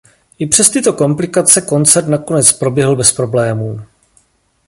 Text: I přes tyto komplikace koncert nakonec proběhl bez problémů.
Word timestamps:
I 0.39 0.47
přes 0.47 0.69
tyto 0.69 0.93
komplikace 0.93 1.61
koncert 1.61 2.07
nakonec 2.07 2.51
proběhl 2.53 2.95
bez 2.95 3.11
problémů. 3.11 3.81